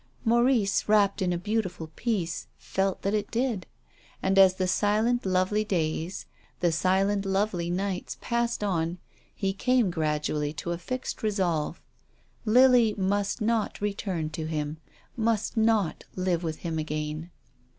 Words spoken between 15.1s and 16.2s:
must not